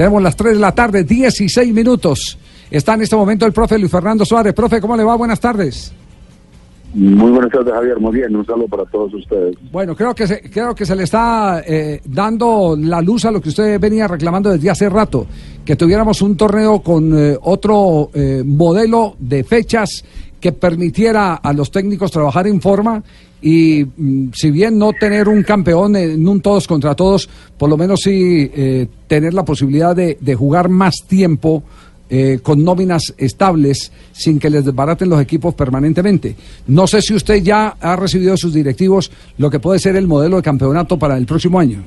[0.00, 2.38] Tenemos las 3 de la tarde, 16 minutos.
[2.70, 4.54] Está en este momento el profe Luis Fernando Suárez.
[4.54, 5.14] Profe, ¿cómo le va?
[5.14, 5.92] Buenas tardes.
[6.94, 8.00] Muy buenas tardes, Javier.
[8.00, 9.56] Muy bien, un saludo para todos ustedes.
[9.70, 13.42] Bueno, creo que se, creo que se le está eh, dando la luz a lo
[13.42, 15.26] que usted venía reclamando desde hace rato,
[15.66, 20.02] que tuviéramos un torneo con eh, otro eh, modelo de fechas
[20.40, 23.02] que permitiera a los técnicos trabajar en forma
[23.42, 27.76] y mm, si bien no tener un campeón en un todos contra todos, por lo
[27.76, 31.62] menos sí eh, tener la posibilidad de, jugar más tiempo
[32.08, 36.34] eh, con nóminas estables sin que les desbaraten los equipos permanentemente.
[36.66, 40.08] No sé si usted ya ha recibido de sus directivos lo que puede ser el
[40.08, 41.84] modelo de campeonato para el próximo año.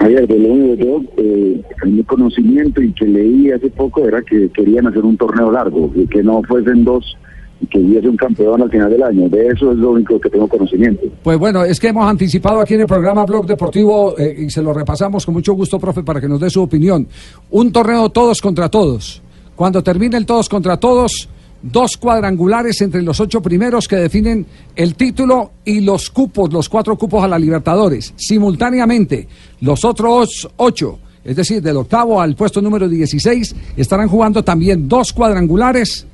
[0.00, 4.48] Javier, de lo único yo, eh, mi conocimiento y que leí hace poco era que
[4.48, 7.16] querían hacer un torneo largo, y que no fuesen dos
[7.60, 9.28] y que hubiese un campeón al final del año.
[9.28, 11.02] De eso es lo único que tengo conocimiento.
[11.22, 14.62] Pues bueno, es que hemos anticipado aquí en el programa Blog Deportivo eh, y se
[14.62, 17.06] lo repasamos con mucho gusto, profe, para que nos dé su opinión.
[17.50, 19.22] Un torneo todos contra todos.
[19.54, 21.28] Cuando termine el todos contra todos,
[21.62, 26.96] dos cuadrangulares entre los ocho primeros que definen el título y los cupos, los cuatro
[26.96, 28.14] cupos a la Libertadores.
[28.16, 29.28] Simultáneamente,
[29.60, 35.12] los otros ocho, es decir, del octavo al puesto número 16, estarán jugando también dos
[35.12, 36.06] cuadrangulares.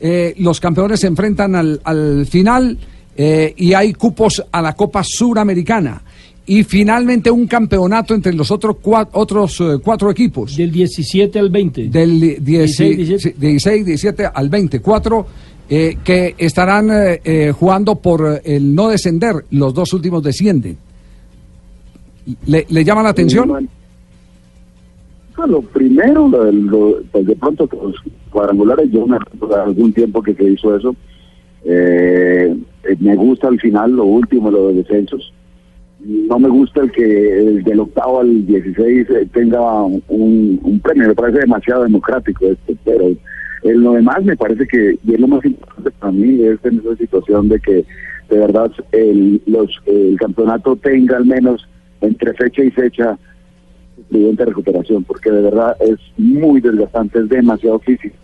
[0.00, 2.78] Eh, los campeones se enfrentan al, al final
[3.16, 6.02] eh, y hay cupos a la Copa Suramericana.
[6.44, 10.56] Y finalmente un campeonato entre los otros cuatro, otros eh, cuatro equipos.
[10.56, 11.88] Del 17 al 20.
[11.88, 13.38] Del 16, 17.
[13.38, 15.26] 16, 17 al 24,
[15.70, 19.44] eh, que estarán eh, eh, jugando por el no descender.
[19.52, 20.76] Los dos últimos descienden.
[22.46, 23.68] ¿Le, le llama la atención?
[25.36, 27.94] Ah, Lo primero, lo, lo- pues de pronto los
[28.30, 29.16] cuadrangulares, yo me
[29.64, 30.94] algún tiempo que se hizo eso.
[31.64, 35.32] Eh, eh, me gusta al final, lo último, lo de descensos.
[36.00, 41.14] No me gusta el que el del octavo al 16 eh, tenga un, premio, me
[41.14, 43.08] parece demasiado democrático esto, pero
[43.62, 46.80] en lo demás me parece que, y es lo más importante para mí, es en
[46.80, 47.84] esa situación de que
[48.28, 51.68] de verdad el, los, el campeonato tenga al menos
[52.00, 53.16] entre fecha y fecha
[54.10, 58.16] prudente recuperación, porque de verdad es muy desgastante, es demasiado físico.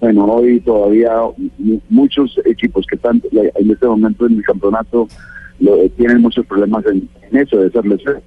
[0.00, 1.10] Bueno, hoy todavía
[1.58, 5.08] mu- muchos equipos que están en este momento en el campeonato
[5.60, 8.22] lo- eh, tienen muchos problemas en, eso, de ser lesiones.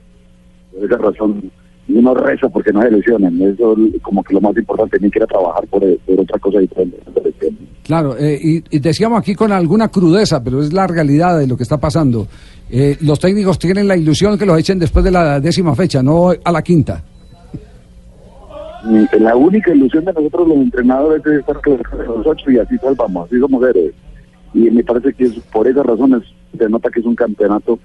[0.74, 1.52] Por esa razón,
[1.90, 3.42] uno reza porque no se lesionen.
[3.42, 6.60] Eso es como que lo más importante, ni quiera trabajar por, por otra cosa.
[7.84, 11.58] Claro, eh, y, y decíamos aquí con alguna crudeza, pero es la realidad de lo
[11.58, 12.28] que está pasando.
[12.70, 16.30] Eh, los técnicos tienen la ilusión que los echen después de la décima fecha, no
[16.44, 17.04] a la quinta.
[18.86, 22.78] Y La única ilusión de nosotros los entrenadores es estar con los ocho y así
[22.78, 23.94] salvamos, así somos héroes.
[24.54, 26.24] Y me parece que es, por esas razones
[26.58, 27.78] se nota que es un campeonato,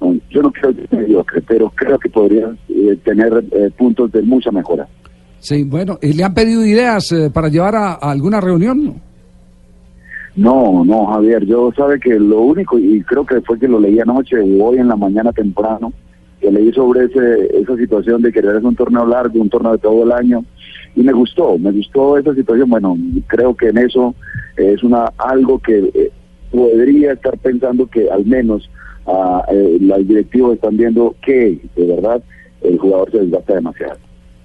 [0.00, 4.22] no, yo no creo que mediocre, pero creo que podría eh, tener eh, puntos de
[4.22, 4.86] mucha mejora.
[5.40, 9.00] Sí, bueno, ¿y le han pedido ideas eh, para llevar a, a alguna reunión?
[10.36, 13.98] No, no, Javier, yo sabe que lo único, y creo que fue que lo leí
[13.98, 15.92] anoche o hoy en la mañana temprano,
[16.48, 19.78] que leí sobre ese, esa situación de querer hacer un torneo largo, un torneo de
[19.78, 20.44] todo el año,
[20.96, 24.14] y me gustó, me gustó esa situación, bueno, creo que en eso
[24.56, 26.10] es una algo que eh,
[26.50, 28.68] podría estar pensando que al menos
[29.06, 32.22] ah, eh, los directivos están viendo que de verdad
[32.62, 33.98] el jugador se desgasta demasiado.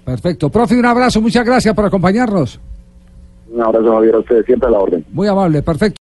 [0.05, 0.49] Perfecto.
[0.49, 2.59] Profe, un abrazo, muchas gracias por acompañarnos.
[3.51, 5.05] Un abrazo, Javier, a ustedes, siempre a la orden.
[5.11, 5.91] Muy amable, perfecto.